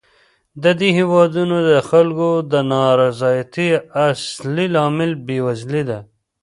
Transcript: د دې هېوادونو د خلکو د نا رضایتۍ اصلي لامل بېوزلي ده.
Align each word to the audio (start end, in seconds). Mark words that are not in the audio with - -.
د 0.63 0.65
دې 0.79 0.89
هېوادونو 0.99 1.57
د 1.69 1.71
خلکو 1.89 2.29
د 2.51 2.53
نا 2.71 2.83
رضایتۍ 3.03 3.69
اصلي 4.09 4.65
لامل 4.75 5.11
بېوزلي 5.27 5.83
ده. 5.89 5.99